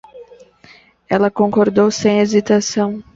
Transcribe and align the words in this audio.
Ela 1.07 1.29
concordou 1.29 1.91
sem 1.91 2.17
hesitação 2.21 3.03